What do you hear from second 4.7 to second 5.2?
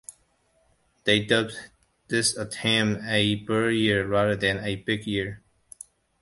big